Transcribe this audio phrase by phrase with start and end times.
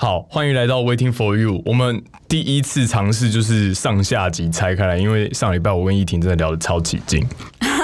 [0.00, 1.60] 好，欢迎来到 Waiting for You。
[1.66, 7.22] 我们第一次尝试就是上下集拆开来，因为上礼拜我跟依婷真的聊得超起劲，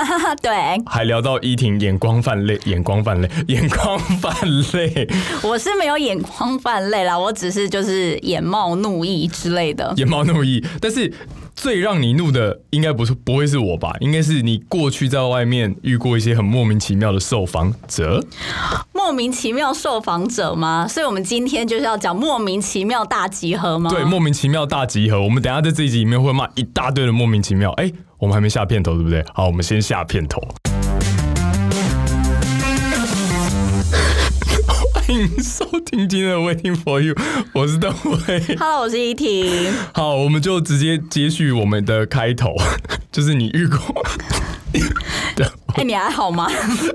[0.42, 0.52] 对，
[0.86, 4.32] 还聊到依婷眼光泛泪，眼光泛泪，眼光泛
[4.72, 5.08] 泪，
[5.42, 9.92] 我是没有眼光泛泪啦，我只是就是眼冒怒意之类的。
[9.96, 10.64] 眼冒怒意。
[10.80, 11.12] 但是
[11.54, 13.94] 最让你怒的，应该不是不会是我吧？
[14.00, 18.24] 应该是你过去在外面遇过一些很莫名其妙的受访者。
[18.92, 20.86] 莫名其妙受访者吗？
[20.88, 23.88] 所以我们今天就是要讲莫名其妙大集合吗？
[23.90, 25.22] 对，莫名其妙大集合。
[25.22, 27.70] 我们等一下在这一集里面会骂一大堆的莫名其妙。
[27.72, 29.22] 哎、我们还没下片头，对不对？
[29.34, 30.40] 好，我们先下片头。
[34.94, 37.14] 欢迎收听今天的 Waiting for You，
[37.52, 38.40] 我是邓威。
[38.58, 39.70] Hello，我是依婷。
[39.92, 42.54] 好，我们就直接接续我们的开头，
[43.12, 43.78] 就是你遇过。
[45.74, 46.48] 对， 哎、你还好吗？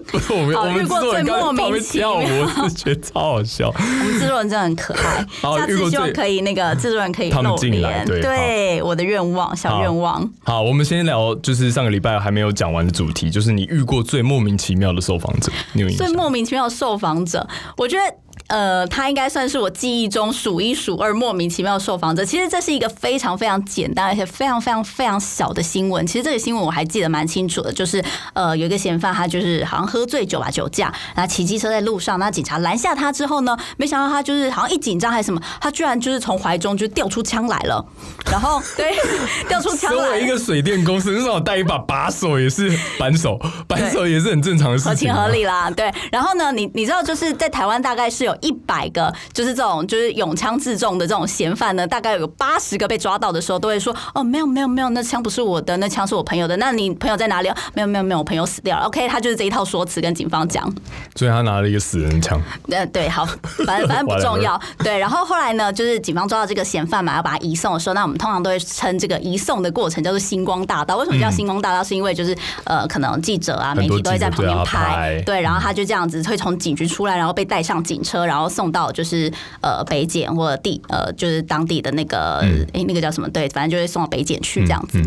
[0.08, 3.68] 不是我们我们制遇过最作人刚才莫名旁边其跳舞，妙我是觉得超好笑。
[3.70, 8.22] 我们制作人真的很可爱， 好下次希望可以那个制作人可以露进来脸。
[8.22, 10.30] 对我的愿望，小好愿望。
[10.44, 16.08] 好，我们先聊，就是上个礼拜还没有讲完的主题，就是你遇过最莫名其妙的受访者，你有印象？
[16.08, 18.04] 最莫名其妙的受访者，我觉得。
[18.52, 22.26] 呃，他应该算是我记忆中数一数二莫名其妙的受访者。
[22.26, 26.06] 其实这是一个非常非常简单而且非常非常非常小的新闻。
[26.06, 37.86] 其实这个新闻我还记得蛮清楚的，就是呃有一个嫌犯，他就是好像喝醉酒吧，酒驾，然后骑机车在路上，那警察拦下他之后呢，没想到他就是好像一紧张还是什么，他居然就是从怀中就掉出枪来了，
[38.30, 38.94] 然后 对
[39.48, 45.28] 掉出枪来作为一个水电公司，至少带一把把手也是扳手，扳手也是很正常的事情、啊合情合。
[45.30, 45.90] 理啦，对。
[46.12, 56.56] 然后呢，你你知道，就是在台湾大概是有一百个，就是这种就是拥枪自重的这种嫌犯呢，大概有八十个被抓到的时候，都会说哦，没有没有没有，那枪不是我的，那枪是我朋友的。
[56.58, 57.50] 那你朋友在哪里？
[57.74, 58.86] 没有没有没有，我朋友死掉了。
[58.86, 60.72] OK，他就是这一套说辞跟警方讲。
[61.16, 63.26] 所以他拿了一个死人枪，对，对，好，
[63.66, 64.60] 反正反正不重要。
[64.80, 70.98] 对，然后后来呢，就是警方抓到这个嫌犯嘛，要把他移送的时候，那我们通常都会称这个移送的过程叫做星光大道。
[70.98, 71.84] 为什么叫星光大道？
[71.84, 79.30] 是因为就是呃，可能记者啊、媒体都会在旁边拍，对，然后他就这样子会从警局出来，然后被带上警车，然后送到就是
[79.62, 82.38] 呃北检或者地呃就是当地的那个
[82.72, 83.30] 诶、那个叫什么？
[83.30, 85.02] 对，反正就会送到北检去这样子。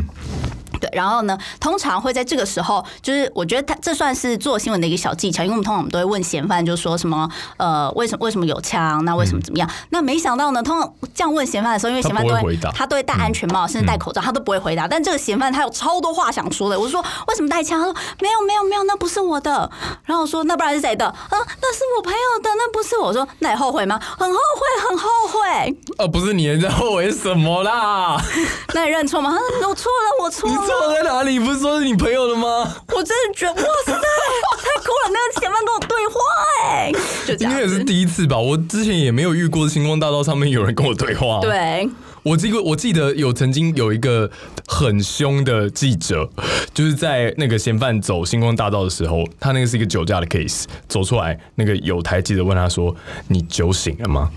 [0.84, 9.02] 对，然后呢，通常会在这个时候，就是我觉得他这算是做新闻的一个小技巧，因为我们通常我们都会问嫌犯，就说什么呃，为什么为什么有枪？
[9.06, 9.70] 那为什么怎么样？
[9.90, 14.86] 那没想到呢，通常这样问嫌犯的时候，因为嫌犯都会回答他都会戴安全帽，甚至戴口罩，他都不会回答。
[14.86, 17.80] 但这个嫌犯他有超多话想说的，我就说为什么带枪？
[17.80, 19.70] 他说没有没有没有，那不是我的。
[20.04, 21.06] 然后我说那不然是谁的？
[21.06, 23.04] 啊，那是我朋友的，那不是我。
[23.04, 24.00] 我说那你后悔吗？
[24.18, 25.76] 很后悔，很后悔。
[25.98, 28.16] 哦，不是你，你在后悔什么啦？
[28.72, 29.30] 那你认错吗？
[29.30, 30.54] 他说 我错了，我错了。
[30.74, 31.38] 你错在哪里？
[31.38, 32.76] 不是说是你朋友的吗？
[32.88, 35.10] 我真的觉得哇塞，太酷了！
[35.10, 36.20] 那个嫌犯跟我对话
[36.64, 36.92] 哎、
[37.26, 37.84] 就这样应该也是。
[37.84, 38.38] 第一次吧。
[38.38, 41.88] 我之前也没有遇过星光大道上面有人跟我对话。，对，
[42.22, 44.30] 我这个我记得有曾经有一个
[44.66, 46.28] 很凶的记者，
[46.72, 52.94] 就是在那个嫌犯走星光大道的时候，他那个是一个酒驾的 case，走出来，那个有台记者问他说
[53.28, 54.30] ：“你酒醒了吗？”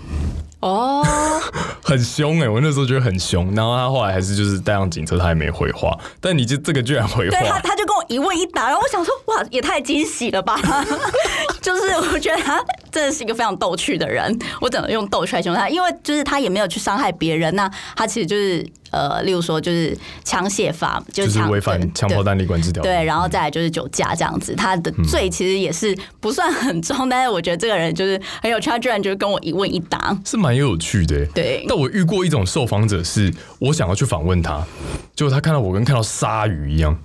[0.60, 1.04] 哦，
[1.84, 5.96] 很凶哎、我那时候觉得很凶，然后他后来还是就是带上警车，他也没回话。
[6.20, 10.60] 但你就这个居然回话对他，他就跟我一问一答，然后我想说，哇，也太惊喜了吧！
[11.62, 12.60] 就是我觉得他
[12.90, 22.88] 真的是一个非常逗趣的人，我只能用逗趣来形容他，因为就是他也没有去伤害别人，那他其实就是呃，例如说就是枪械法，就就是违反枪炮弹力管制条例。
[22.88, 30.16] 对，然后再来就是酒驾这样子，他的罪其实也是不算很重，但是我觉得这个人就是很有趣，他居然就是跟我一问一答。
[30.24, 31.26] 是蛮有趣的、欸。
[31.34, 34.64] 对但我遇过一种受访者是，我想要去访问他，
[35.14, 36.96] 结果他看到我跟看到鲨鱼一样，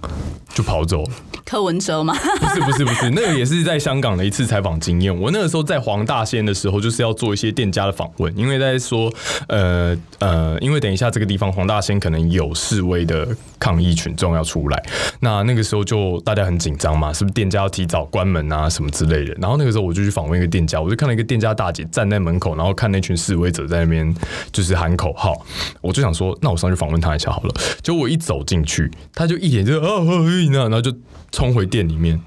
[0.54, 1.12] 就跑走了。
[1.46, 2.16] 柯文哲吗？
[2.40, 5.16] 不是不是不是，那个也是在香港的一次采访经验。
[5.16, 9.12] 我那个时候在黄大仙的时候，就是要做一些店家的访问，因为在说，
[9.48, 14.84] 呃呃，因为等一下这个地方黄大仙可能有示威的抗议群众要出来，
[15.22, 19.34] 那那个时候就大家很紧张嘛，是不是店家要提早关门啊什么之类的？
[19.40, 24.14] 然后那个时候我就去访问一个店家，我就看到一个店家大姐站在门口，然后看那群示威者在那边
[24.52, 25.34] 就是喊口号，
[25.80, 27.54] 我就想说，那我上去访问他一下好了。
[27.82, 30.94] 结果我一走进去，他就一脸就哦哦那，然后就
[31.32, 32.20] 冲回店里面。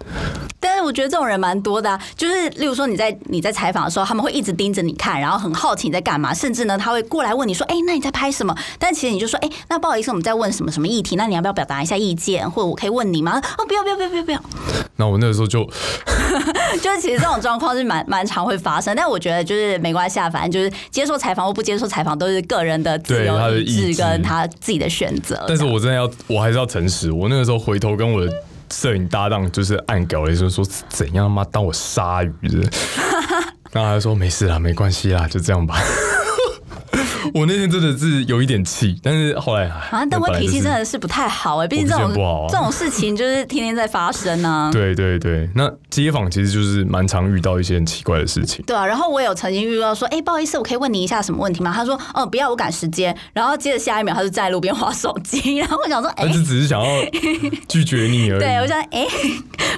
[0.58, 8.56] 但是我觉得这种人蛮多的、啊，就是例如说你在你在采访的时候，他们会一直盯着你看，然后很好奇你在干嘛，甚至呢他会过来问你说，哎、那你在拍什么？
[8.78, 13.40] 但其实你就说，哎、那不好意思，我们在问什么什么议题，那你要不要表达一下意见，或者我可以问你吗？
[13.58, 14.40] 哦，不要不要不要不要不要，
[14.96, 15.64] 那我那个时候就
[16.82, 25.44] 就是其实这种状况是蛮蛮常会发生，但我觉得就是没关系啊，反正就是接受采访或不接受采访都是个人的自对他的由意意志志跟他自己的选择。
[25.48, 27.10] 但是我真的要，我还是要诚实。
[27.10, 28.32] 我那个时候回头跟我的
[28.72, 32.68] 摄影搭档就是暗搞了一声，说怎样妈当我鲨鱼的。
[33.72, 35.76] 然后他就说没事啦，没关系啦，就这样吧。
[37.34, 42.12] 我那天真的是有一点气，但是后来啊，但我脾气真的是不太好哎，毕竟这种
[42.48, 44.70] 这种事情就是天天在发生呢。
[44.72, 48.64] 对对对，那街访其实就是蛮常遇到一些很奇怪的事情。
[48.66, 51.72] 对啊，然后我有曾经遇到说，哎，不好意思，我可以问你一下什么问题吗？
[51.74, 53.16] 他说，哦，不要，我赶时间。
[53.32, 55.56] 然后接着下一秒，他就在路边划手机。
[55.58, 56.86] 然后我想说，哎，就只是想要
[57.68, 58.40] 拒绝你而已。
[58.40, 59.06] 对我想，哎，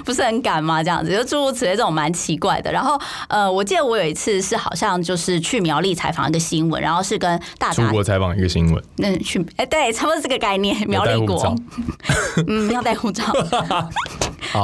[0.03, 0.83] 不是很赶吗？
[0.83, 2.71] 这样子就诸如此类这种蛮奇怪的。
[2.71, 8.83] 然后呃，我记得我有一次是好像就是去苗栗采访一个新闻，然后是跟大出国采访一个新闻。
[8.97, 10.75] 那去哎，对，差不多这个概念。
[10.87, 11.55] 苗栗国，
[12.47, 13.23] 嗯，要带护照，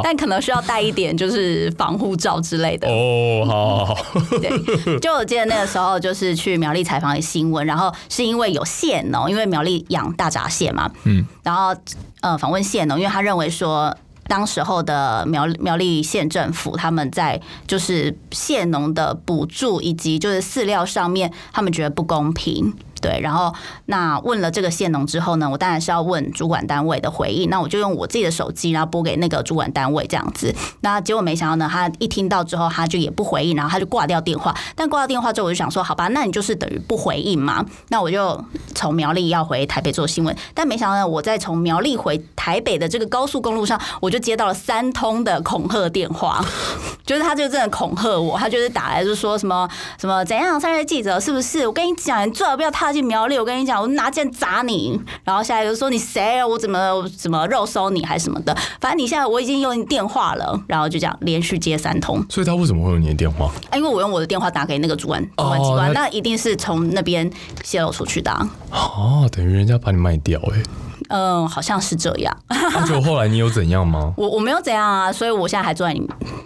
[0.03, 2.87] 但可能需要带一点就是防护罩之类的。
[2.87, 4.19] 哦，好好好。
[4.39, 11.75] 对，就我记得那个时候就是去苗栗采访一个新闻，然后是因为有蟹农，因为苗栗养大闸蟹嘛，嗯，然后
[12.21, 13.95] 呃访问蟹农，因为他认为说。
[14.27, 22.73] 当时候的苗苗栗县政府，他们在就是县农的补助以及就是饲料上面，他们觉得不公平。
[23.05, 23.53] 对，然后
[23.85, 27.51] 那问了这个县农之后呢，我当然是要问主管单位的回应。
[27.51, 30.51] 那我就用我自己的手机，然后拨给那个主管单位这样子。
[30.81, 34.55] 那结果没想到呢，他一听到之后，他就也不回应，然后他就挂掉电话。
[34.75, 37.63] 但挂掉电话之后，我就想说，好吧，那你就是等于不回应嘛。
[37.89, 38.43] 那我就
[38.73, 46.43] 从苗栗要回台北做新闻，但没想到呢，我在从苗栗回台北的这个高速公路上，我就接到了三通的恐吓电话，
[47.05, 49.69] 就是他就真的恐吓我，他就是打来就说什么
[49.99, 51.67] 什么怎样，三位记者是不是？
[51.67, 52.94] 我跟你讲，你最好不要踏。
[53.01, 56.43] 苗栗，我跟你讲，我拿剑砸你，然后下一个说你谁？
[56.43, 58.55] 我怎么怎么肉搜你还是什么的？
[58.79, 62.23] 反正你现在我已经用电话了，然后就这样连续接三通。
[62.29, 63.45] 所以他为什么会有你的电话？
[63.69, 67.29] 啊因为我用我的电话打给那个主管主管机关，那一定是从那边
[67.63, 68.31] 泄露出去的。
[68.71, 70.63] 哦，等于人家把你卖掉哎。
[71.09, 72.35] 嗯，好像是这样。
[72.49, 74.13] 那就后来你有怎样吗？
[74.17, 76.01] 我我没有怎样啊，所以我现在还坐在你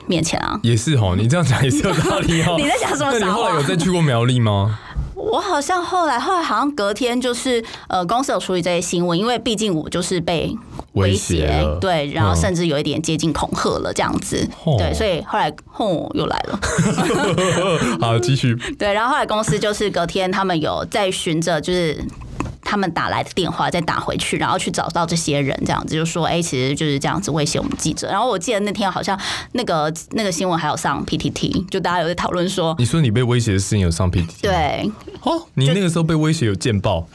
[0.06, 0.60] 面前啊。
[0.64, 2.56] 也是哦，你这样讲也是有道理哦。
[2.60, 3.12] 你在讲什么？
[3.14, 4.78] 那你后来有再去过苗栗吗？
[5.20, 10.56] 我好像后来后来好像隔天就是呃公司有处理这些新闻，因为毕竟我就是被
[10.94, 16.60] 威胁，对，然后甚至有一点接近恐吓了这样子，对，所以后来吼又来了。
[18.00, 18.56] 好，继续。
[18.80, 22.04] 对，然后后来公司就是隔天他们有在寻着就是。
[22.70, 29.20] 他们打来的电话再打回去，然后去找到这些人，这样子就说：“哎，其实就是这样子威胁我们记者。”然后我记得那天好像
[29.54, 37.08] 那个那个新闻还有上 PTT，就大家有在讨论说：“你说你被威胁的事情有上 PTT？” 对，哦，你那个时候被威胁有见报？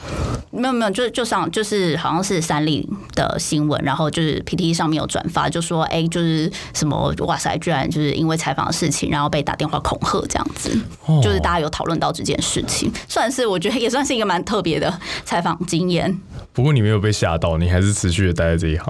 [0.51, 10.79] 没有没有，就就上就是好像是三立的新闻，然后就是 PTT 上面有转发，就说：“哎，就是什么哇塞，居然就是因为采访的事情，然后被打电话恐吓这样子。”
[11.21, 15.59] 就是大家有讨论到这件事情，算是我觉得也算是一个蛮特别的采访。
[15.65, 16.17] 经验，
[16.53, 18.87] 不过你没有被吓到，你还是持续的待在这一行。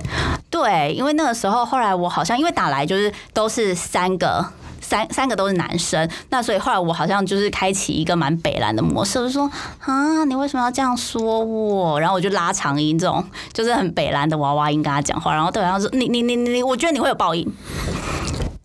[0.49, 4.45] 对，因为那个时候后来我好像因为打来就是都是三个
[4.87, 9.49] 三三个都是男生，那所以后来我好像就是开启一个蛮北蓝的模式，就说
[9.79, 11.99] 啊，你为什么要这样说我？
[11.99, 17.51] 然后我就拉长音，这种就是很北蓝的娃娃音跟他讲话，然后对方说你你你你，我觉得你会有报应。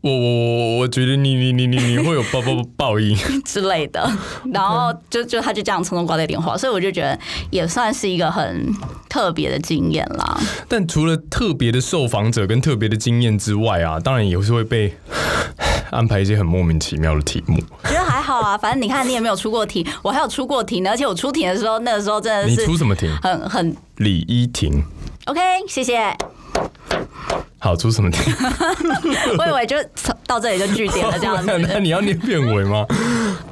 [0.03, 3.15] 我我我我觉得你你你你你会有报报报应
[3.45, 4.11] 之类的，
[4.51, 7.19] 然后就就他就这样匆匆挂掉电话，所以我就觉得
[7.51, 8.67] 也算是一个很
[9.11, 10.41] 特别的经验啦。
[10.69, 14.97] 但除了特别的受访者跟特别的经验之外啊，当然也是会被
[15.91, 17.59] 安排一些很莫名其妙的题目。
[17.85, 23.09] 觉得还好啊，反正你看你也没有出过题，我还有出过题呢，而且我出题的时候那个时候真的是你出什么题？
[23.23, 24.83] 很很李依婷。
[25.27, 26.17] OK，谢谢。
[27.59, 28.19] 好出什么题？
[29.39, 29.77] 我以为就
[30.27, 31.47] 到这里就据点了这样子。
[31.69, 32.87] 那你要念片尾吗？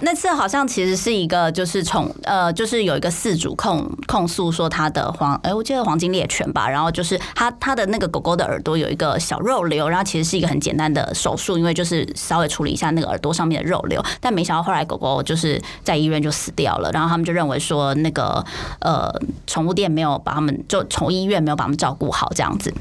[0.00, 18.42] 那次好像其实是一个，就是从呃，就是有一个饲主控控诉说他的黄，哎，我记得黄金猎犬吧，然后就是他他的那个狗狗的耳朵有一个小肉瘤，然后其实是一个很简单的手术，因为就是稍微处理一下那个耳朵上面的肉瘤，但没想到后来狗狗就是在医院就死掉了，然后他们就认为说那个
[18.80, 19.12] 呃
[19.47, 22.73] 宠物店没有把他们就宠物医院没有把他们照顾好这样子。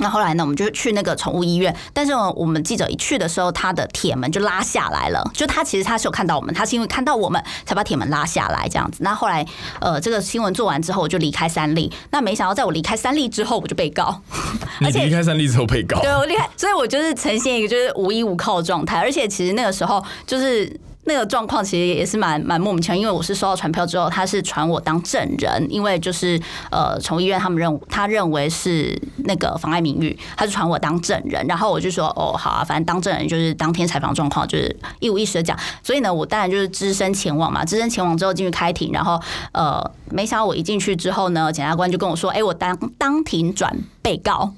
[0.00, 0.42] 那后来呢？
[0.42, 5.22] 我们就去那个宠物医院，但是我们记者一去的时候，他的铁门就拉下来了。
[5.34, 8.98] 就他其实他是有看到我们，他是因为看到我们才把铁门拉下来这样子。
[9.02, 9.46] 那后来
[9.80, 11.92] 呃，这个新闻做完之后，我就离开三立。
[12.10, 14.20] 那没想到在我离开三立之后，我就被告。
[14.80, 16.00] 你离开三立之后被告？
[16.00, 18.98] 对，我离开，所以我就是呈现一个就是无依无靠的状态。
[18.98, 20.80] 而且其实那个时候就是。
[21.12, 26.40] 那个状况其实也是蛮蛮莫名其妙，因为我是收到传票之后，他是传我当证人，因为就是
[26.70, 44.54] 呃，宠物医院他们认他认为是那个妨碍名誉，他就传我当证人，然后我就说哦好啊，反正当证人就是当天采访状况就是一五一十的讲，所以呢，我当然就是只身前往嘛，只身前往之后进去开庭，然后呃，没想到我一进去之后呢，检察官就跟我说，哎，我当当庭转被告。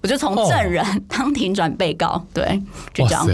[0.00, 2.62] 我就从证人当庭转被告，对，
[2.94, 3.26] 就这样。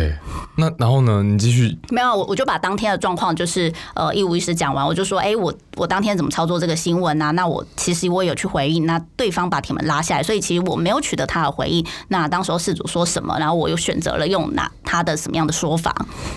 [0.57, 1.23] 那然后呢？
[1.23, 7.31] 你继续没有，我我就把当天的状况就是呃一五一十讲完，我就说，哎、我我当天怎么操作这个新闻啊？
[7.33, 11.85] 那我其实我有去回应，那对方把铁门拉下来，所以其实我没有取得他的回应。
[12.09, 15.95] 那当时候事主说什么，然后我又选择了用哪他的什么样的说法，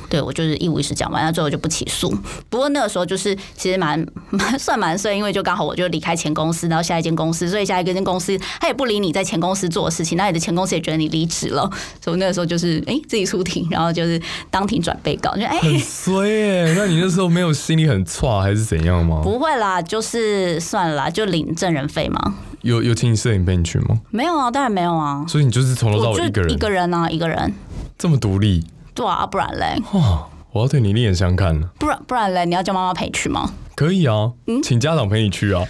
[0.10, 2.10] 对我就是一五一十讲完，那最后就不起诉。
[2.50, 11.70] 不过那个时候就是其实蛮蛮 算蛮顺，因为就刚好我就离开前公司，然后下一间公司，所以下一间公司他也不理你在前公司做的事情，那你的前公司也觉得你离职了，
[12.04, 15.60] 所以那个时候就是哎、自己出庭，然后就是当庭转被告，就哎。
[15.60, 19.22] 很衰耶、那你那时候没有心里很差还是怎样吗？
[19.24, 22.36] 不会啦，就是算了啦，就领证人费嘛。
[22.62, 24.00] 有有请你摄影陪你去吗？
[24.10, 27.54] 没有啊，当然没有啊，所以你就是从头到尾一个人，一个人啊，一个人。
[27.98, 30.28] 这么独立对啊，不然嘞，哇！
[30.58, 31.70] 我要对你另眼相看了。
[31.78, 33.52] 不然不然嘞，你要叫妈妈陪去吗？
[33.76, 34.60] 可以啊，嗯？
[34.64, 35.64] 请家长陪你去啊，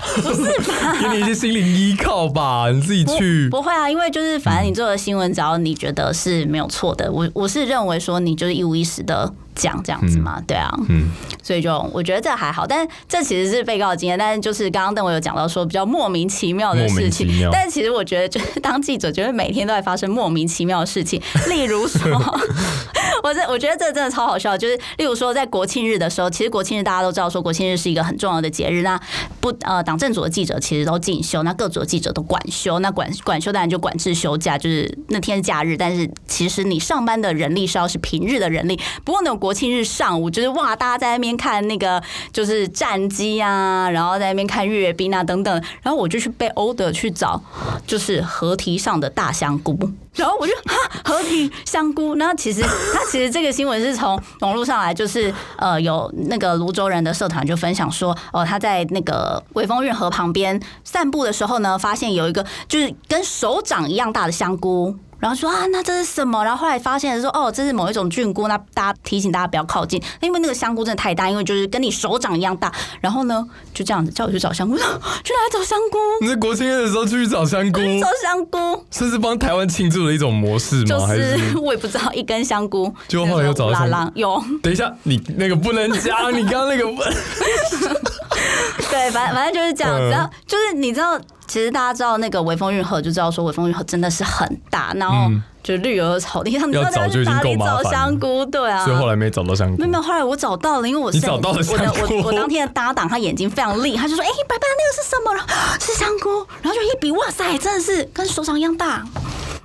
[1.01, 3.50] 给你一些心灵依靠吧，你自己去。
[3.50, 11.10] 不会啊，因为就是反正你做的新闻，只要你觉得是没有错的，我我是认为说你就是一五一十的讲这样子嘛，对啊，嗯，
[11.44, 17.27] 所以就我觉得这还好，但这其实是被告的经验，但是就是刚刚邓伟有讲到说比较莫名其妙的事情。
[17.51, 22.39] 但是其实我觉得就是当记者，觉得每天都在发生莫名其妙的事情，例如说，
[23.27, 28.98] 我这我觉得这真的超好笑，就是例如说在国庆日的时候，其实国庆日大家都知道说国庆日是一个很重要的节日，那
[29.41, 47.41] 不呃党政组的记者其实都进修，那各组的记者都管休，那管管休当然就管制休假，就是那天假日，但是其实你上班的人力是要是平日的人力，不过那种国庆日上午就是哇，大家在那边看那个就是战机啊，然后在那边看阅兵啊等等，然后我就去被 order 去找
[47.86, 49.77] 就是河堤上的大香菇。
[50.17, 52.62] 然后我就哈和平香菇，那其实
[52.93, 64.95] 那其实这个新闻是从网络上来，就是呃有那个泸州人的社团就分享说，哦他在那个微风运河旁边散步的时候呢，发现有一个就是跟手掌一样大的香菇。
[65.19, 66.43] 然后说啊，那这是什么？
[66.43, 68.47] 然后后来发现说，哦，这是某一种菌菇。
[68.47, 72.71] 那大家提醒大家不要靠近，因为那个香菇真的太大，因为就是跟你手掌一样大。
[73.01, 75.97] 然后呢，就这样子叫我去 找香菇，去哪里找香菇？
[76.21, 78.86] 你在国庆日的时候去找香菇，找香菇。
[78.91, 80.86] 这是帮台湾庆祝的一种模式吗？
[80.86, 81.57] 就还是是？
[81.57, 87.01] 我也不知道一根香菇，结果后来又找到香菇拉拉 有，等一下，你那个不能讲，你刚刚那个不，
[88.89, 98.46] 对，反正反正就是这样然后就是你知道，其实大家知道那个微风运河，就知道说微风运河真的是很大，然后嗯就绿油油草地上，你要找就已经去哪里找够麻烦了香菇？
[98.46, 99.92] 对啊，所以后来没找到香菇没有。
[99.92, 105.34] 没有，后来我找到了，因为我是你找到了我香菇我我当天的搭档，他眼睛非常利，他就说：“哎、白白那个是什么？”
[105.80, 109.04] 是香菇，然后就一比，哇塞，真的是跟手掌一样大。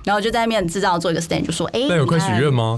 [0.03, 2.75] 然后就在那边制造做一个 stand，就说：“哎、那有快许愿吗？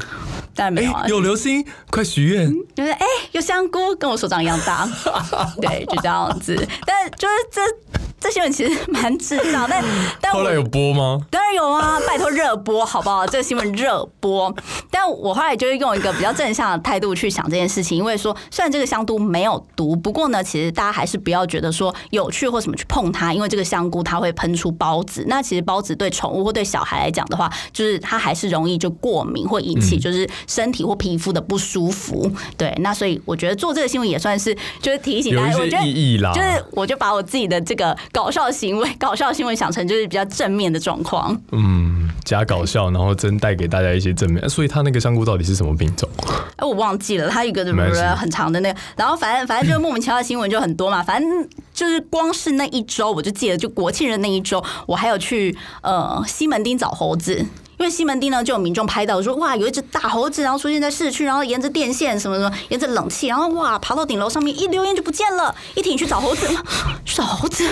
[0.53, 2.53] 当然没有啊，，有流星，快许愿！
[2.75, 4.87] 就是哎、有香菇，跟我手掌一样大，
[5.59, 6.55] 对，就这样子。
[6.85, 7.61] 但就是这
[8.19, 9.83] 这新闻其实蛮智障，但
[10.19, 11.21] 但我后来有播吗？
[11.29, 13.25] 当然有啊，拜托热播好不好？
[13.27, 14.53] 这个新闻热播，
[14.89, 32.31] 但我后来就是用一个比较正向的态度去想这件事情，因为说虽然这个香菇没有毒，不过呢，其实大家还是不要觉得说有趣或什么去碰它，因为这个香菇它会喷出孢子，那其实孢子对宠物或对小孩来讲的话，就是它还是容易就过敏或引起就是身体或皮肤的不舒服。
[32.57, 36.31] 对，那所以我觉得做这个新闻也算是就是提醒大家，我觉得意义啦。
[36.33, 41.39] 就是我就把我自己的这个搞笑行为、 搞笑行为想成就是比较正面的状况。
[41.51, 44.47] 嗯，假搞笑，然后真带给大家一些正面。
[44.49, 46.09] 所以他那个香菇到底是什么品种？
[46.55, 57.45] 哎，我忘记了，他有一个没关系很长的那个，然后反正反正就是莫名其妙的新闻就很多嘛，反正就是光是那一周，我就记得就国庆日那一周，我还有去呃西门町找猴子。
[57.77, 65.53] 因为西门町呢，就有民众拍到说，哇，有一只大猴子，然后出现在市区，然后沿着电线什么什么，沿着冷气，然后哇，爬到顶楼上面，一溜烟就不见了。
[65.75, 66.47] 一挺去找猴子，
[67.03, 67.67] 去找猴子，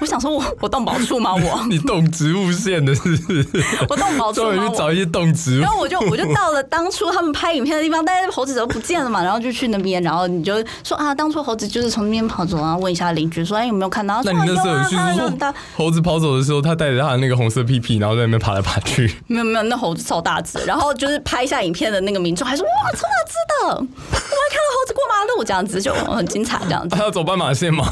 [0.00, 1.34] 我想说我我动保处吗？
[1.34, 3.46] 我你动植物线的是不是？
[3.88, 4.62] 我动保处专吗？
[4.64, 5.70] 我门去找一些动植物然。
[5.70, 9.22] 后我就我就到了当初他们拍影片的地方，但是猴子怎么不见了嘛？
[9.22, 14.20] 然后就去那边，然后你就说啊，当初猴子就是从那边跑走，然后问一下邻居说，哎有没有看到？
[14.24, 19.10] 那你那时候很大，猴子跑走的时候，他带着他的那个红色屁屁，然后在那边爬来爬去。
[19.30, 26.88] 没有没有，那猴子超大只，然后就是拍下影片的那个民众还说哇超大只的，我还看到猴子过马路这样子，就很精彩这样子。
[26.98, 27.84] 他要走斑马线吗？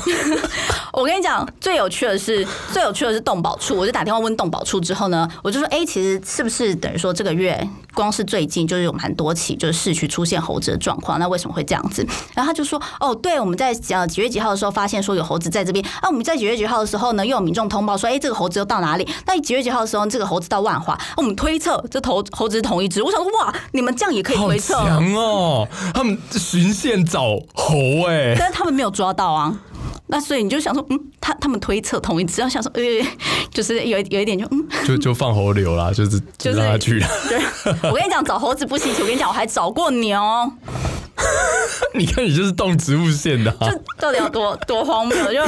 [0.93, 3.77] 我跟你讲，最有趣的是，最有趣的是动保处。
[3.77, 11.21] 我就打电话问动保处之后呢，我就说，哎、其实是不是等于说这个月光是最近就是有蛮多起就是市区出现猴子的状况？
[11.21, 12.05] 那为什么会这样子？
[12.35, 15.85] 然后他就说，哦，对，我们在呃几月几号的时候发现说有猴子在这边。
[16.01, 19.09] 啊，我们在几月几号的时候呢，又有民众通报说，哎、这个猴子又到哪里？
[19.27, 20.95] 那几月几号的时候，这个猴子到万华。
[20.95, 23.03] 啊我们推测这头猴子是同一只。
[23.03, 24.75] 我想说，哇，你们这样也可以推测？
[24.75, 25.67] 强哦！
[25.95, 27.23] 他们循线找
[27.55, 29.59] 猴哎、但是他们没有抓到啊。
[30.11, 32.83] 那所以你就想说，嗯，他他们推测同一只，要想说，呃，
[33.53, 37.07] 就是有有一点就嗯，就 就放猴流啦，就是就就是让他去了。
[37.29, 37.39] 对，
[37.91, 40.19] 我跟你讲，找猴子不稀奇，我跟你讲，我还找过牛，
[41.99, 45.41] 你看你就是动植物线的、啊，就到底有多多荒谬，就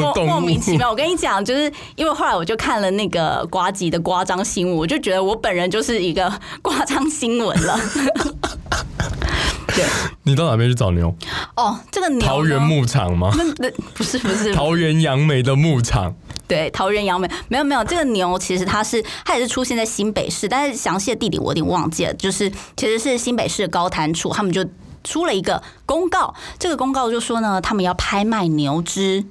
[0.00, 0.90] 莫 各种莫名其妙。
[0.90, 6.30] 我跟你讲，就是因为后来我就看了那个瓜吉的夸张新闻，我就觉得我本人就是一个
[6.60, 7.80] 夸张新闻了。
[9.74, 9.84] 对，
[10.24, 11.12] 你到哪边去找牛？
[11.56, 13.32] 哦，这个牛桃园牧场吗？
[13.36, 16.14] 那那不是不是桃园杨梅的牧场。
[16.46, 24.64] 对，桃园杨梅没有没有，这个牛其实它是它也是出现在新北市，但是详细的地理我有点忘记了，就是其实是新北市的高潭处，他们就。
[25.04, 29.24] 出了一个公告，这个公告就说呢，他们要拍卖牛只，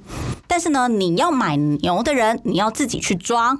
[0.47, 3.59] 但是呢，你要买牛的人，你要自己去装。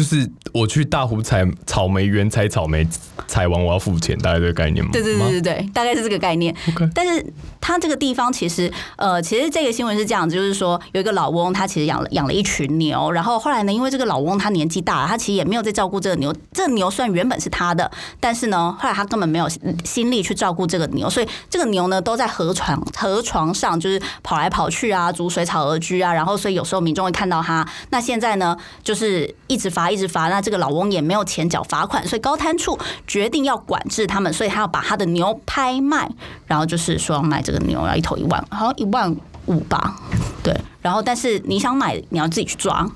[0.00, 2.88] 就是我去大湖采草莓园采草莓，
[3.28, 4.90] 采完我要付钱，大概这个概念吗？
[4.94, 6.56] 对对对对对，大概是这个概念。
[6.70, 7.22] OK 但是
[7.60, 16.34] 它这个地方其实，呃，其实这个新闻是这样子，就是说有一个老翁，他其实养了养了一群牛，然后后来呢，因为这个老翁他年纪大了，他其实也没有在照顾这个牛。
[16.50, 19.46] 这个牛虽然原本是他的，但是呢，后来他根本没有
[19.84, 27.68] 心力去照顾这个牛，所以这个牛呢都在河床河床上就是跑来跑去啊，逐水草而居啊，然后所以有时候民众会看到他。
[27.90, 36.08] 那现在呢，就是一直罚一直罚，那这个老翁也没有钱缴罚款，所以高摊处决定要管制他们，所以他要把他的牛拍卖，
[36.46, 39.14] 然后就是说要卖这个牛要一头一万，好像一万
[39.46, 39.96] 五吧，
[40.42, 40.54] 对。
[40.82, 42.88] 然后但是你想买，你要自己去抓，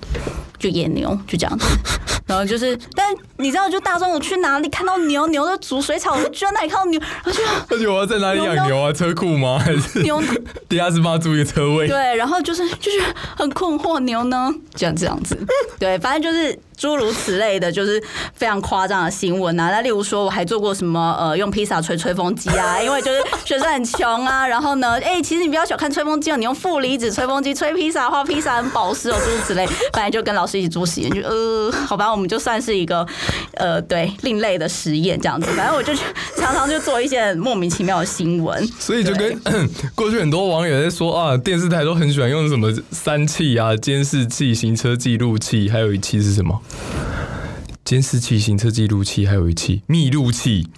[0.59, 1.67] 就野牛就这样子。
[2.27, 8.91] 然后就是，但你知道，就大中午去哪里看到牛，牛在煮水草，我就去到那里看到牛，然后就而且我要在哪里养牛啊？
[8.91, 9.59] 车库吗？
[9.59, 10.23] 还 是牛
[10.67, 11.87] 地下室帮他租一个车位？
[11.87, 13.03] 对，然后就是就是
[13.37, 15.39] 很困惑，牛呢这样这样子，
[15.79, 19.71] 对，反正就是诸如此类的，就是非常夸张的新闻啊。
[19.71, 29.67] 那例如说，我还做过什么呃，用披萨吹吹风机啊，因为就是学生很穷啊，然后呢，哎、其实你不要小看吹风机哦，你用负离子吹风机吹披萨的话，披萨很保湿哦，诸如此类。
[29.93, 33.07] 反正就跟老师一起做实验，就呃，好吧，我们就算是一个
[33.55, 35.51] 呃对另类的实验这样子。
[35.53, 35.93] 反正我就
[36.37, 38.67] 常常就做一些莫名其妙的新闻。
[38.79, 39.39] 所以就跟
[39.95, 46.61] 过去很多网友在说啊，电视台都很喜欢用什么三器啊，监视器、行车记录器，还有一器是什么？
[47.85, 50.69] 监视器、行车记录器，还有一器密录器。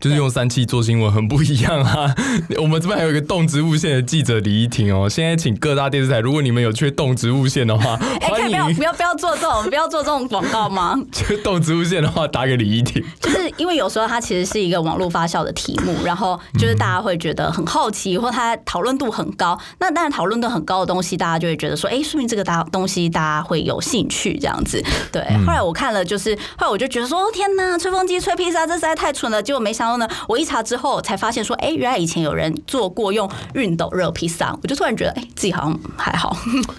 [0.00, 2.14] 就是用三七做新闻很不一样啊！
[2.56, 10.98] 我们这边还有一个动植物线的记者李依婷哦，现在请各大电视台，如果你们有缺动植物线的话，欢迎以不要不要不要做这种不要做这种广告吗？
[11.12, 13.04] 缺动植物线的话打给李依婷。
[13.20, 19.58] 就是因为有时候它其实是一个网络发酵的题目，然后就是大家会觉得很好奇，或它讨论度很高。
[19.80, 24.82] 那当然讨论度很高的东西，大家就会觉得说，哎、说明这个大东西大家会有兴趣这样子。
[25.12, 29.42] 对，后来我看了，就是后来我就觉得说，哦天哪，吹风机吹披萨这实在太蠢了。
[29.42, 36.36] 结果没想到然后呢，我一查之后才发现说，哎、原来以前有人做过用熨斗热披萨，我就突然觉得，哎、自己好像还好。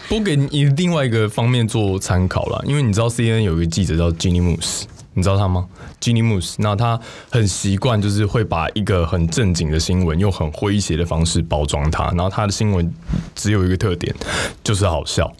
[0.08, 5.67] 不给你另外一个方面做参考啦，因为你知道，CN 有一个记者叫 Jenny Moose，你知道他吗
[6.00, 12.93] ？Ginny Moose，那他很习惯就是会把一个很正经的新闻用很诙谐的方式包装它，然后他的新闻
[13.36, 14.15] 只有一个特点，
[14.63, 15.32] 就是好笑。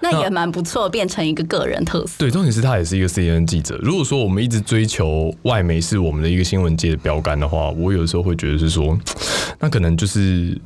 [0.00, 2.14] 那也蛮不错，变成一个个人特色。
[2.18, 3.76] 对，重点是他也是一个 CNN 记者。
[3.82, 8.96] 如果说我们一直追求外媒是我们的一个新闻界的标杆的话，我有的时候会觉得是说，
[9.58, 10.56] 那可能就是，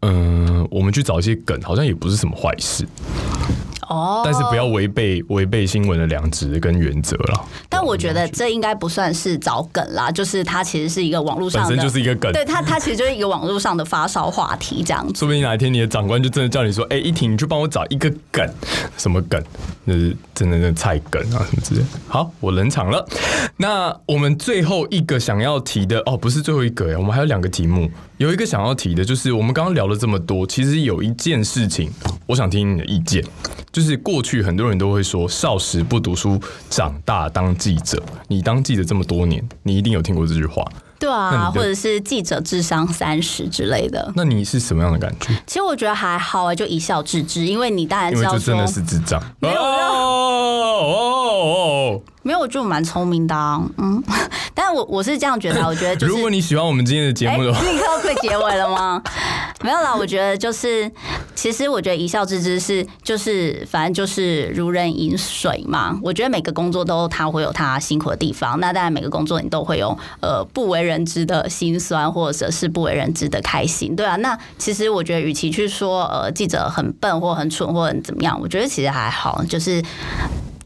[0.00, 2.84] 嗯、我们去找一些梗，好像也不是什么坏事。
[3.88, 7.44] 哦，但是不要违背违背新闻的良知跟原则了。
[7.68, 15.18] 但我觉得这应该不算是找梗啦，就是它其实是一个网络上，本身就是一个梗对它，它其实就是一个网络上的发烧话题这样子。
[15.18, 18.48] 说不定哪一天你的长官就真的叫你说：“哎、一婷，你去帮我找一个梗，
[18.96, 19.42] 什么梗？
[19.84, 23.06] 那是真的那菜梗啊什么之类的。”好，我冷场了。
[23.56, 27.90] 那我们最后一个想要提的哦，不是最后一个呀，我们还有两个题目。
[28.18, 31.90] 有一个想要提的，就是我们刚刚聊了这么多，其实有一件事情，
[32.26, 33.24] 我想听你的意见，
[33.72, 38.02] 就是过去很多人都会说“少时不读书，长大当记者”。
[38.28, 40.62] 你当记者这么多年，你一定有听过这句话。
[40.98, 44.12] 对啊，或者是记者智商三十之类的。
[44.14, 45.34] 那你是什么样的感觉？
[45.46, 49.20] 其实我觉得还好啊，就一笑置之，因为你当然知道说因为就真的是智障。
[49.40, 49.66] 没有哦
[50.82, 52.00] 哦哦！
[52.22, 54.02] 没有，我觉得我蛮聪明的、啊，嗯。
[54.54, 59.02] 但我我是这样觉得啊， 我觉得就是如果你喜欢我们今天的节哎，目的话，立刻会结尾了吗？
[59.64, 60.90] 没有啦，我觉得就是，
[61.34, 65.98] 其实我觉得一笑置之是就是，反正就是如人饮水嘛。
[66.02, 74.16] 我觉得每个工作都它会有它辛苦的地方，那当然每个工作你都会有呃不为人知的辛酸，或者是不为人知的开心，对啊。
[74.16, 79.82] 那其实我觉得，与其去说呃记者很笨或很蠢或很怎么样，我觉得其实还好，就是。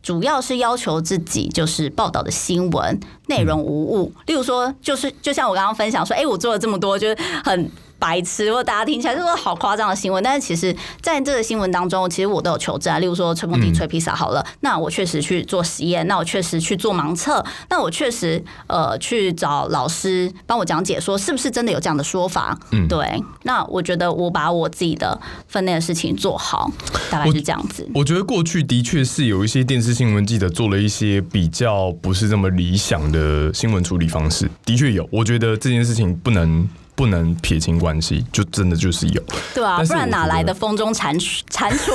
[0.06, 10.22] 主要是要求自己就是报道的新闻内容无误，例如说，就是就像我刚刚分享说，哎、我做了这么多，就是很白痴，或大家听起来就说好夸张的新闻。
[10.22, 12.98] 但是其实在这个新闻当中，其实我都有求证啊。
[12.98, 22.58] 例如说吹风机吹披萨好了，那我确实去做实验，那我确实去做盲测，那我确实呃去找老师帮我讲解，说是不是真的有这样的说法？
[22.70, 23.22] 嗯，对。
[23.42, 26.70] 那我觉得我把我自己的分内的事情做好，
[27.10, 27.88] 大概是这样子。
[27.94, 35.08] 我觉得过去的确是有一些电视新闻记者做了一些比较不是这么理想的新闻处理方式，的确有。
[35.12, 36.68] 我觉得这件事情不能。
[36.96, 39.22] 不能撇清关系，就真的就是有，
[39.54, 41.40] 对啊，不然哪来的风中蟾蜍？
[41.50, 41.92] 蟾蜍，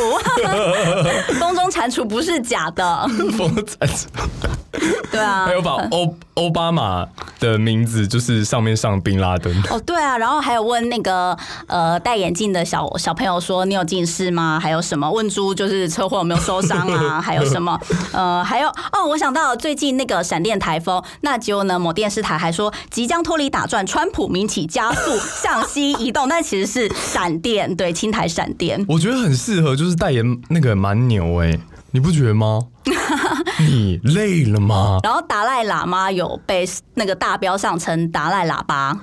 [1.39, 4.05] 风中蟾蜍不是假的， 风蟾蜍，
[5.11, 7.05] 对啊，还有把欧奥巴马
[7.39, 11.35] 的名字就是上面上宾拉登哦，对啊，然后还有问那个
[11.65, 14.59] 呃戴眼镜的小小朋友说你有近视吗？
[14.61, 17.19] 还有什么问猪就是车祸有没有受伤啊？
[17.19, 17.79] 还有什么
[18.13, 24.90] 呃还有哦，我想到最近那个闪电台风，那结果呢某电视台还说即将脱离打转，川普民企加。
[24.93, 28.83] 速向西移动，但其实是闪电，对，青苔闪电。
[28.87, 31.59] 我觉得很适合，就是代言那个蛮牛哎，
[31.91, 32.67] 你不觉得吗？
[33.59, 34.99] 你累了吗？
[35.03, 38.99] 然后达赖喇嘛有被那个大标上称达赖喇叭，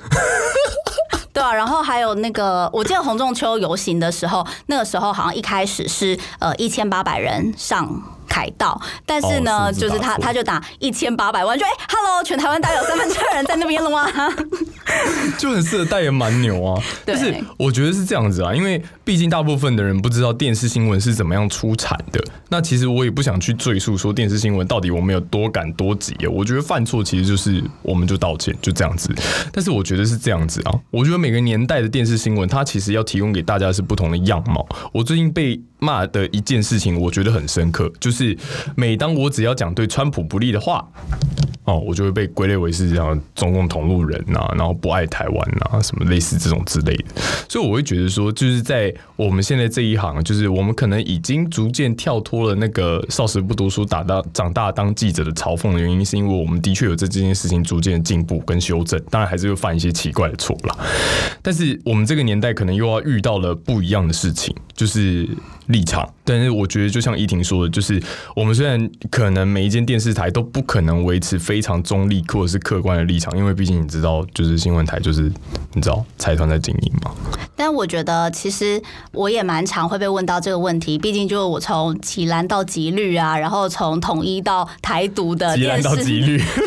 [1.32, 1.52] 对啊。
[1.52, 8.02] 然后还有那个，我记得洪仲秋游行的时候，那个时候好像一开始是呃一千八百人上。
[8.28, 14.06] 凯道，但是呢，就是他他就打一千八百万，就哎，Hello，全台湾大概有三分之二人在那边了吗？
[15.38, 16.82] 就很适合代言蛮牛啊。
[17.04, 22.22] 但是我觉得是这样子啊，因为毕竟大部分的人不知道电视新闻是怎么样出产的。
[22.48, 26.28] 那其实我也不想去赘述说电视新闻到底我们有多赶多急啊。
[26.30, 29.14] 我觉得犯错其实就是我们就道歉，就这样子。
[29.52, 34.66] 但是我觉得是这样子啊，我觉得每个年代的电视新闻，它其实要提供给大家是不同的样貌。
[34.92, 35.60] 我最近被。
[35.80, 38.36] 骂的一件事情，我觉得很深刻，就是是
[38.76, 40.86] 每当我只要讲对川普不利的话。
[41.64, 47.04] 哦，我就会被归类为是这样中共同路人呐，然后不爱台湾呐，什么类似这种之类的。
[47.46, 60.78] 所以我会觉得说，就是在我们现在这一行，就是我们可能已经逐渐跳脱了那个少时不读书，打到长大当记者的嘲讽的原因，是因为我们的确有在这件事情逐渐进步跟修正，当然还是会犯一些奇怪的错了。
[61.42, 65.28] 但是我们这个年代可能又要遇到了不一样的事情，就是
[65.66, 66.08] 立场。
[66.22, 68.00] 但是我觉得，就像依婷说的，就是
[68.36, 75.22] 我们虽然可能每一间电视台都不可能维持非常中立或者是客观的立场，因为毕竟你知道，就是新闻台就是
[75.72, 77.10] 你知道财团在经营嘛。
[77.56, 78.80] 但我觉得其实
[79.12, 85.96] 我也蛮常会被问到这个问题，毕竟就是我从起蓝到吉律啊，然后从统一到台独的电视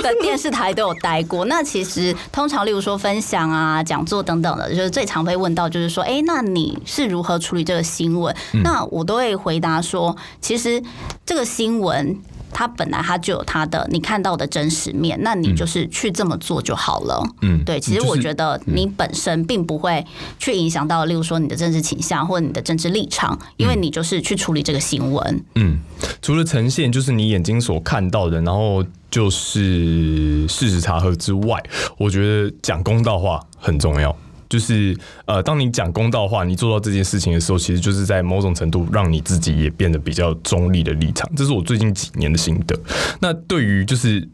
[0.01, 1.45] 的 电视台都有待过。
[1.45, 8.35] 那其实通常例如说分享啊、讲座等等的，就是最常被问到就是说，哎，那你是如何处理这个新闻？
[8.63, 10.81] 那我都会回答说，其实
[11.25, 12.17] 这个新闻。
[12.51, 17.23] 它本来它就有它的你看到的真实面，那你就是去这么做就好了。
[17.41, 20.05] 嗯，对，其实我觉得你本身并不会
[20.37, 25.43] 去影响到，例如说你的政治倾向或者你的政治立场，因为你就是去处理这个新闻。
[25.55, 25.79] 嗯，
[26.21, 31.61] 除了呈现就是你眼睛所看到的，然后就是事实查核之外，
[31.97, 34.15] 我觉得讲公道话很重要。
[34.51, 41.29] 就是呃，当你讲公道话，你做到这件事情的时候，其实就是在某种程度让你自己也变得比较中立的立场。
[41.37, 42.77] 这是我最近几年的心得。
[43.21, 44.27] 那对于就是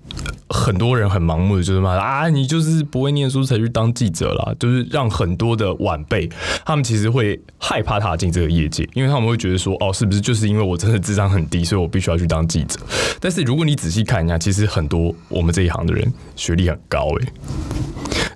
[0.49, 6.27] 很多人很盲目的，就是骂啊，你就是不会念书才去当记者啦，就是让很多的晚辈
[6.65, 12.79] 他们其实会害怕踏进这个业界，因为他们会觉得说，哦，是不是就是因为我真的智商很低，所以我必须要去当记者？
[13.19, 17.27] 但是如果你仔细看一下，其实很多我们这一行的人学历很高诶。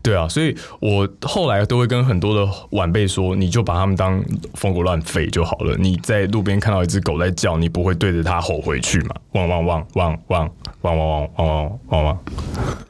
[0.03, 4.23] 对啊，所以我后来都会跟很多的晚辈说，你就把他们当
[4.55, 5.75] 疯狗乱吠就好了。
[5.77, 9.15] 你在路边看到一只狗在叫，你不会对着它吼回去嘛？
[9.33, 12.17] 汪汪汪汪汪汪汪汪汪汪汪汪！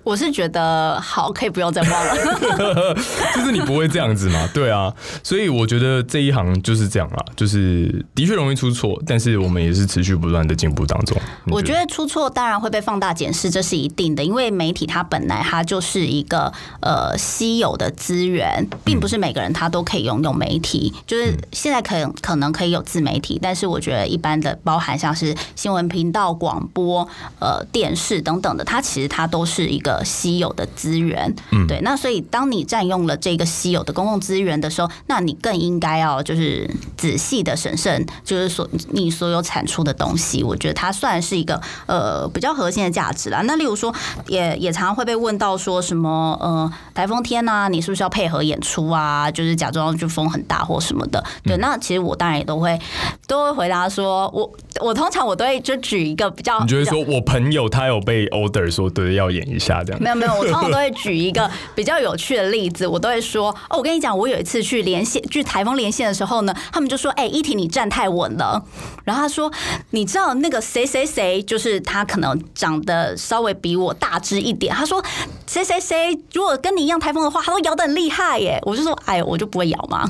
[0.03, 2.95] 我是觉得好，可以不用再汪了。
[3.35, 4.47] 就是你不会这样子嘛？
[4.53, 11.17] 对啊，所以我觉得这一行就是这样啦，就是的确容易出错，但是我们也是持续不断的进步当中。
[11.47, 16.51] 我觉得出错当然会被放大检视，这是一定的，因为媒体它本来它就是一个
[16.81, 20.93] 呃稀有的资源，并不是每个人他都可以拥有媒体。
[21.05, 27.07] 就是现在可能可能可以有自媒体，但是我觉得一般的包含像是新闻频道、广播、
[27.39, 30.01] 呃电视等等的，它其实它都是一个。
[30.11, 43.41] 稀有的资源，嗯，对，那所以当你占用了这个稀有的公共资源的时候，那你更应该要就是仔细的审慎，就是所你所有产出的东西，我觉得它算是一个呃比较核心的价值啦。
[43.45, 43.93] 那例如说，
[44.27, 49.31] 也也常常会被问到说什么呃台风天呐，你是不是要配合演出啊？
[49.31, 51.23] 就是假装就风很大或什么的。
[51.43, 52.79] 对，那其实我当然也都会
[53.27, 60.03] 都会回答说，我我通常我都会就举一个比较，你觉得说我朋友他有被 order 说对要演一下这样。
[60.03, 68.63] 没有没有，我通常都会举一个比较有趣的例子，我都会说哦，我跟你讲，我有一次去连线，去台风连线的时候呢，他们就说，哎，依婷你站太稳了。
[69.11, 69.51] 然后他说，
[69.89, 74.73] 你知道那个谁谁谁，就是他可能长得稍微比我大只一点。
[74.73, 75.03] 他说，
[75.45, 78.57] 谁谁谁如果跟你一样台风的话，他都摇得很厉害耶。
[78.63, 80.09] 我就说，哎，我就不会摇吗？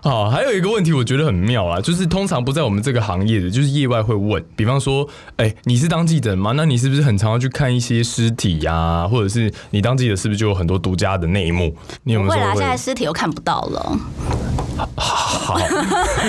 [0.00, 6.52] 好， 还有一个问题，我觉得很妙啊，就是通常不在我们这个行业的，就是业外会问，比方说，哎，你是当记者吗？
[6.54, 9.08] 那你是不是很常要去看一些尸体呀？
[9.08, 11.74] 或者是你当记者是不是就有很多独家的内幕？
[12.04, 12.30] 你有没有？
[12.30, 13.98] 会啦，现在尸体又看不到了。
[14.94, 15.58] 好，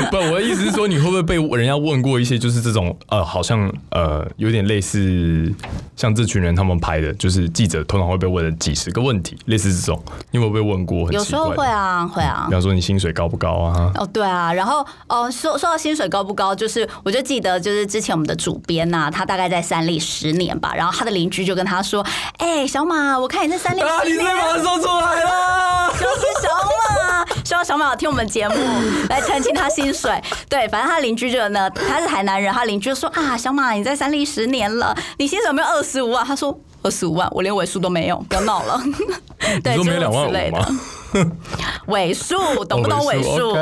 [0.10, 5.52] 不，我的意思是说，你会不会被人家问过一些，就是这种呃，好像呃，有点类似
[5.96, 11.12] 像这群人他们拍的，就是记者通常会被问了几十个问题，类似这种，你有没有被问过？
[11.12, 12.46] 有时候会啊，会啊。
[12.48, 13.92] 比方说你薪水高不高啊？
[13.96, 14.54] 哦，对啊。
[14.54, 22.06] 然后哦，说说到薪水高不高，就是我就记得，就是之前我们的主编呐，他大概在三立十年吧，然后他的邻居就跟他说
[22.38, 26.50] ：“哎，小马，我看你在三立啊，你最马说出来了，就是小
[27.10, 28.56] 马，希望小马听我们节目。”
[29.10, 36.26] 来澄清他薪水，对，反正他邻居就呢，他是台南人，他邻居就说啊，小马你在三立十年了，你薪水有没有二十五万？
[36.26, 38.82] 他说二十五万，我连尾数都没有，不要闹了。
[39.64, 40.68] 对，就没两万五吗？
[41.88, 43.56] 尾数，懂不懂尾数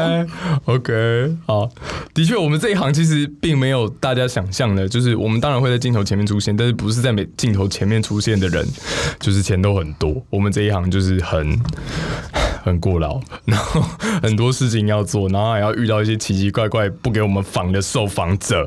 [0.66, 1.70] ？OK，好，
[2.14, 8.66] 的确，我们这一行其实并没有大家想象的，就是我们当然会在镜头前面出现，但是不是在每镜头前面出现的人，
[9.20, 10.16] 就是钱都很多。
[10.32, 11.60] 我们这一行就是很。
[12.66, 13.80] 很过劳， 然后
[14.24, 18.66] 很多事情要做，然后还要遇到一些奇奇怪怪不给我们访的受访者。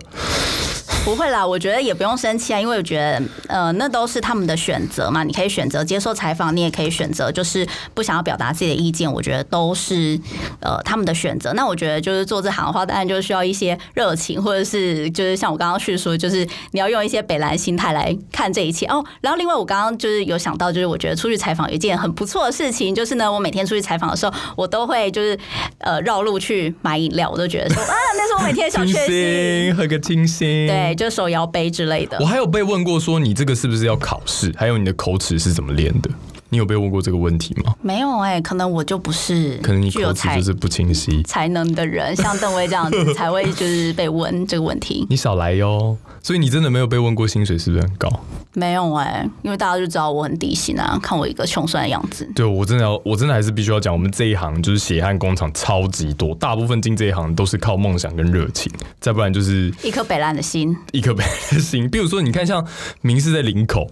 [1.04, 5.24] 不会啦，我觉得也不用生气啊，因为我觉得，呃，那都是他们的选择嘛。
[5.24, 9.10] 你可以选择接受采访，你也可以选择就是不想要表达自己的意见。
[9.10, 10.20] 我觉得都是
[10.60, 11.52] 呃他们的选择。
[11.54, 19.02] 那我觉得就是做这行的话，当然就需要一些热情，或者是就是像我刚刚叙述，就是你要用一些北蓝心态来看这一切哦。
[19.22, 25.38] 然后另外我刚刚就是有想到，就是我觉得出去采访有一件很不错的事情，就是呢，我每天出去采访的时候，我都会就是
[25.78, 30.94] 呃绕路去买饮料，我都觉得说啊，那是我每天的小确幸，喝个清新，对。
[30.94, 32.18] 就手摇杯之类的。
[32.20, 34.52] 我还有被问过说，你这个是不是要考试？
[34.56, 36.10] 还有你的口齿是怎么练的？
[36.50, 37.74] 你有被问过这个问题吗？
[37.82, 45.06] 没有哎，可能我就不是，可能你口齿就是不清晰才能的人，像邓威这样子 才会就是被问这个问题。
[45.10, 45.96] 你少来哟。
[46.20, 48.08] 所以你真的没有被问过薪水是不是很高？
[48.52, 52.28] 没有哎，因为大家就知道我很低薪啊，看我一个穷酸的样子。
[52.34, 61.88] 对我真的要，我真的还是必须要讲，我们这一行就是血汗工厂超级多，大部分进这一行都是靠梦想跟热情，再不然就是一颗北烂的心，一颗北烂的心。
[61.88, 62.66] 比如说，你看像
[63.00, 63.88] 明是在林口，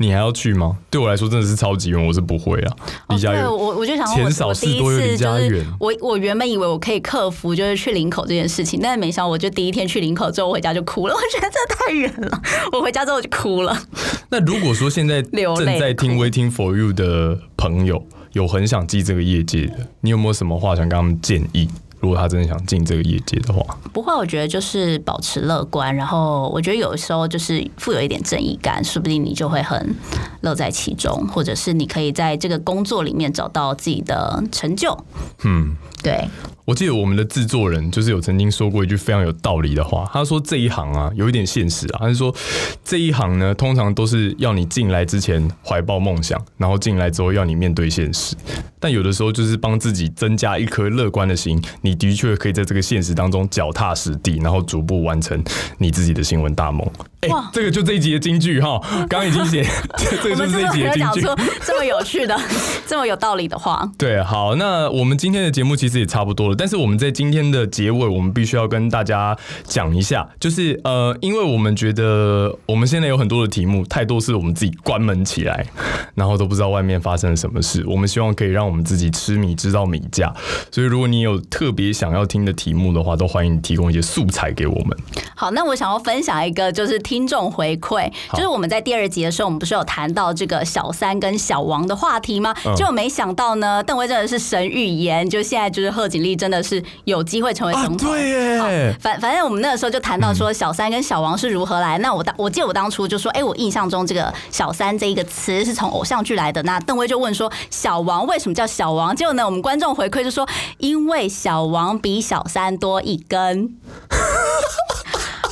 [0.00, 0.78] 你还要去吗？
[0.90, 2.76] 对我来说真的是超级远，我是不会啊。
[3.08, 5.66] 离家远，我我就想钱少事多又离家远。
[5.80, 12.42] 我我原本以为我可以克服就是去林口这件事情，但是没想到，我就第一天去林口之后，我回家就哭了， 我觉得这太远了。
[12.72, 13.76] 我回家之后就哭了。
[14.30, 15.20] 那如果说现在
[15.56, 21.68] 正在听 Waiting for You 的朋友有很想进这个业界的，你有没有什么话想跟他们建议？
[22.00, 29.94] 如果他真的想进这个业界的话，不会，我觉得就是保持乐观，然后我觉得有时候就是富有一点正义感，说不定你就会很
[30.42, 34.96] 乐在其中，或者是你可以在这个工作里面找到自己的成就。
[35.44, 36.28] 嗯，对。
[36.68, 42.34] 我记得我们的制作人就是有曾经说过一句非常有道理的话，他说这一行啊有一点现实啊，他是说
[42.84, 48.36] 这一行呢通常都是要你进来之前怀抱梦想，然后进来之后要你面对现实，
[48.78, 55.42] 但有的时候就是帮自己增加一颗乐观的心，你的确可以在这个现实当中脚踏实地，然后逐步完成
[55.78, 56.86] 你自己的新闻大梦。
[57.22, 58.78] 哎，这个就这一集的金句哈，
[59.08, 59.66] 刚刚已经写，
[60.22, 61.22] 这个就是这一集的金句，
[61.62, 62.38] 这么有趣的，
[62.86, 63.90] 这么有道理的话。
[63.96, 75.64] 对，好，那我们今天的节目其实也差不多了，但是我们在今天的结尾，我们必须要跟大家讲一下，就是呃，因为我们觉得我们现在有很多的题目，太多是我们自己关门起来，
[76.16, 77.84] 然后都不知道外面发生了什么事。
[77.86, 80.34] 我们希望可以让我们自己吃米知道米价，
[80.72, 84.98] 所以如果你有特别想要听的题目的话，都欢迎提供一些素材给我们。
[85.38, 86.98] 好，那我想要分享一个，就是。
[86.98, 92.52] 听众回馈，就是我们在第二集的时候，我们不是有谈到这个小三跟小王的话题吗？
[92.76, 98.10] 结果没想到呢，邓威真的是神预言，就现在就是贺锦丽真的是有机会成为总统。
[98.10, 101.96] 对耶，反反正我们那个时候就谈到说小三跟小王是如何来。
[101.98, 106.62] 那我当我记得我当初就说，哎，我印象中这个小三这一个词是从偶像剧来的。
[106.64, 109.16] 那邓威就问说，小王为什么叫小王？
[109.16, 110.46] 结果呢，我们观众回馈就说，
[110.78, 113.76] 因为小王比小三多一根。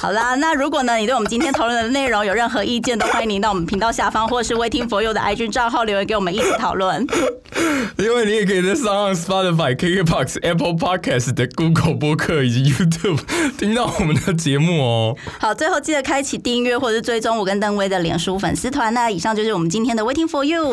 [0.07, 7.05] 好啦，那如果呢，你对我们今天讨论的内容有任何意见，都欢迎您到我们频道下方或是 Waiting for You 的 IG 账号留言给我们一起讨论。
[7.99, 13.19] 因为你也可以在上 Spotify、KKBox、Apple Podcast 的 Google 播客以及 YouTube
[13.59, 15.17] 听到我们的节目哦。
[15.41, 18.95] 好，最后记得开启订阅或者是追踪我跟邓威的脸书粉丝团。
[18.95, 20.69] 那以上就是我们今天的 Waiting for You，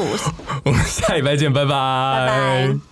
[0.63, 1.71] 我们下礼拜见，拜拜。
[1.71, 2.83] 拜拜。